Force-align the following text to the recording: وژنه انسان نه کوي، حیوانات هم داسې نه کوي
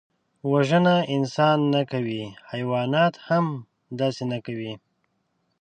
وژنه 0.51 0.95
انسان 1.15 1.57
نه 1.73 1.81
کوي، 1.91 2.23
حیوانات 2.51 3.13
هم 3.27 3.45
داسې 3.99 4.23
نه 4.31 4.39
کوي 4.45 4.73